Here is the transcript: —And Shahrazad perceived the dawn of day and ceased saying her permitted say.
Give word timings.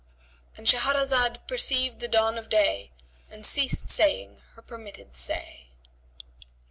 —And 0.57 0.65
Shahrazad 0.65 1.47
perceived 1.47 1.99
the 1.99 2.07
dawn 2.07 2.35
of 2.39 2.49
day 2.49 2.89
and 3.29 3.45
ceased 3.45 3.87
saying 3.87 4.41
her 4.55 4.63
permitted 4.63 5.15
say. 5.15 5.67